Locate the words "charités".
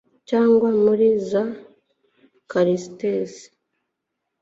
2.49-3.33